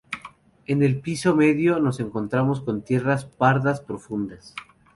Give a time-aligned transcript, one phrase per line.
[0.65, 4.55] En el piso medio nos encontramos con tierras pardas profundas.